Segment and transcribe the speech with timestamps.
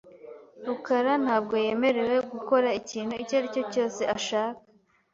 [0.65, 4.59] rukara ntabwo yemerewe gukora ikintu icyo aricyo cyose ashaka.